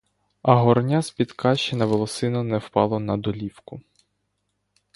А 0.41 0.55
горня 0.55 1.01
з-під 1.01 1.31
каші 1.31 1.75
на 1.75 1.85
волосину 1.85 2.43
не 2.43 2.57
впало 2.57 2.99
на 2.99 3.17
долівку. 3.17 3.81